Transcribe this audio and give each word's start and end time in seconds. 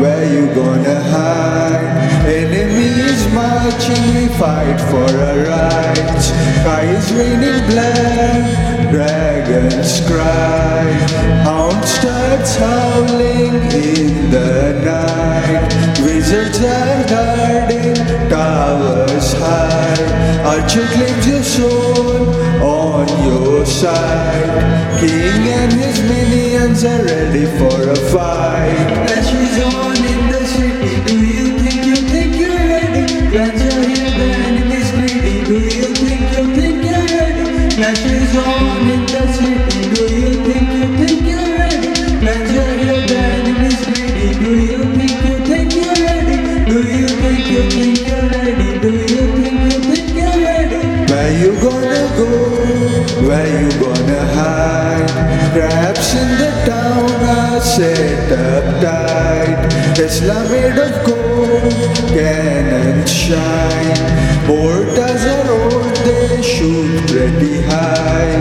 where 0.00 0.24
you 0.32 0.54
gonna 0.54 1.00
hide? 1.14 2.02
Enemies 2.26 3.22
marching, 3.32 4.04
we 4.14 4.28
fight 4.38 4.80
for 4.90 5.08
our 5.28 5.38
rights. 5.54 6.26
Sky 6.62 6.84
is 6.96 7.12
raining 7.12 7.62
blood, 7.70 8.90
dragons 8.92 10.00
cry. 10.08 10.84
Hound 11.46 11.84
starts 11.84 12.56
howling 12.56 13.54
in 13.72 14.30
the 14.30 14.80
night. 14.84 15.68
Wizards 16.04 16.58
are 16.60 17.04
guarding 17.12 17.94
towers 18.28 19.32
high. 19.34 20.22
Archer 20.44 20.86
claims 20.94 21.26
your 21.26 21.42
soul 21.42 22.28
on 22.62 23.08
your 23.26 23.66
side. 23.66 25.00
King 25.00 25.48
and 25.60 25.72
his 25.72 26.00
minions 26.02 26.84
are 26.84 27.04
ready 27.04 27.46
for 27.58 27.90
a 27.90 27.96
fight. 28.12 29.11
Clans 33.32 33.62
are 33.62 33.80
here, 33.88 34.10
the 34.12 34.26
enemy's 34.44 34.90
greedy. 34.92 35.42
Do 35.46 35.54
you 35.54 35.88
think 35.96 36.20
you 36.36 36.44
think 36.54 36.84
you're 36.84 37.06
ready? 37.16 37.48
Is 38.12 38.36
on 38.36 38.90
in 38.92 39.06
the 39.08 39.22
city. 39.32 39.80
Do 39.94 40.04
you 40.14 40.32
think 40.44 40.68
you 40.76 40.86
think 41.00 41.22
you're 41.30 41.52
ready? 41.56 41.92
Clans 42.20 42.52
are 42.60 42.74
here, 42.76 43.00
the 43.08 43.16
enemy's 43.16 43.80
greedy. 43.86 44.28
Do 44.38 44.50
you 44.68 44.84
think 44.98 45.16
you 45.24 45.36
think 45.48 45.72
you're 45.72 45.96
ready? 46.04 46.36
Do 46.68 46.78
you 47.00 47.08
think 47.08 47.42
you 47.48 47.62
think 47.72 47.96
you're 48.06 48.28
ready? 48.36 48.68
Do 48.84 48.90
you 49.00 49.24
think 49.40 49.60
you 49.64 49.80
think 49.80 50.08
you're 50.12 50.38
ready? 50.44 50.82
Where 51.10 51.32
you 51.32 51.52
gonna 51.64 52.04
go? 52.20 52.28
Where 53.26 53.48
you 53.62 53.70
gonna 53.80 54.22
hide? 54.36 55.08
Traps 55.54 56.14
in 56.20 56.28
the 56.36 56.50
town 56.68 57.10
are 57.32 57.60
set 57.62 58.30
up 58.30 58.82
tight. 58.82 59.51
Tesla 60.02 60.42
made 60.50 60.76
of 60.80 61.06
gold, 61.06 61.72
cannons 62.10 63.08
shine. 63.08 64.02
Mortars 64.48 65.24
are 65.32 65.48
old, 65.48 65.94
they 66.02 66.42
shoot 66.42 67.06
pretty 67.06 67.62
high. 67.62 68.34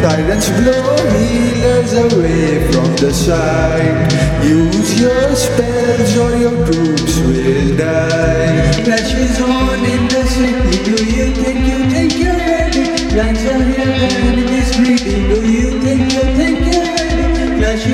Sirens 0.00 0.48
blow 0.56 0.96
healers 1.12 1.92
away 1.92 2.72
from 2.72 2.96
the 2.96 3.12
side. 3.12 4.10
Use 4.42 4.98
your 4.98 5.34
spells 5.36 6.16
or 6.16 6.36
your 6.38 6.56
troops 6.64 7.18
will 7.18 7.76
die. 7.76 8.72
Clash 8.84 9.12
is 9.12 9.42
on 9.42 9.84
in 9.84 10.08
the 10.08 10.24
city. 10.24 10.84
Do 10.88 11.04
you 11.04 11.34
think 11.34 11.68
you 11.68 11.80
think 11.90 12.16
you're 12.16 12.32
ready? 12.32 12.84
Clans 13.12 13.44
are 13.52 13.62
here, 13.62 13.92
the 14.00 14.08
enemy's 14.24 14.74
greedy. 14.74 15.20
Do 15.28 15.46
you 15.52 15.82
think 15.82 16.14
you 16.14 16.24
think 16.40 16.60
you're 16.72 16.82
ready? 16.82 17.60
Clash 17.60 17.86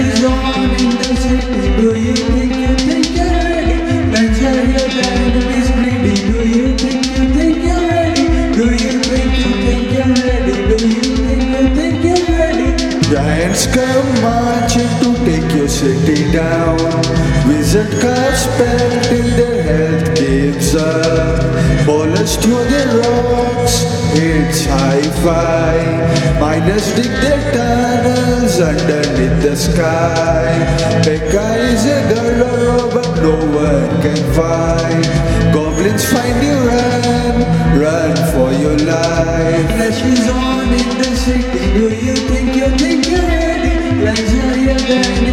Wizard 17.81 18.01
cast 18.03 18.45
spell 18.45 19.03
till 19.05 19.37
their 19.37 19.63
health 19.63 20.17
gives 20.17 20.75
up. 20.75 21.41
Ballers 21.87 22.37
through 22.43 22.65
the 22.65 22.85
rocks, 23.01 23.85
it's 24.15 24.67
hi-fi. 24.67 25.79
Miners 26.39 26.95
dig 26.95 27.13
their 27.25 27.41
tunnels 27.53 28.61
underneath 28.61 29.43
the 29.43 29.57
sky. 29.57 30.45
Pekka 31.05 31.47
is 31.73 31.87
a 31.87 32.01
girl, 32.15 32.91
but 32.93 33.09
no 33.23 33.37
one 33.65 34.03
can 34.03 34.23
find. 34.37 35.05
Goblins 35.55 36.05
find 36.05 36.43
you 36.43 36.59
run, 36.69 37.81
run 37.81 38.15
for 38.33 38.53
your 38.61 38.77
life. 38.77 39.67
Clash 39.77 40.03
is 40.05 40.29
on 40.29 40.69
in 40.69 40.99
the 40.99 41.17
city. 41.17 41.73
Do 41.73 41.89
you 41.89 42.17
think 42.29 42.57
you 42.57 42.69
think 42.77 43.07
you're 43.09 43.23
ready? 43.23 43.51
Here, 44.91 45.30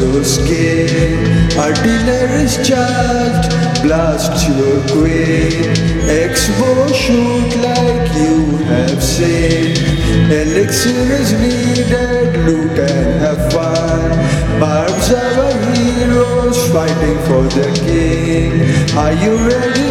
your 0.00 0.24
skin. 0.24 1.18
Artillery's 1.58 2.56
charged, 2.66 3.50
blast 3.82 4.48
your 4.48 4.80
queen. 4.88 5.92
X-bow 6.08 6.86
shoot 6.92 7.52
like 7.68 8.08
you 8.16 8.56
have 8.72 9.02
seen. 9.02 9.76
Elixir 10.30 11.12
is 11.20 11.32
needed, 11.44 12.36
loot 12.46 12.78
and 12.78 13.20
have 13.20 13.52
fun. 13.52 14.60
Barbs 14.60 15.12
are 15.12 15.74
heroes 15.74 16.58
fighting 16.72 17.18
for 17.28 17.42
the 17.58 17.68
king. 17.84 18.52
Are 18.96 19.12
you 19.12 19.36
ready 19.48 19.81